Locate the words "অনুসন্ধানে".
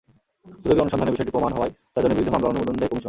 0.83-1.13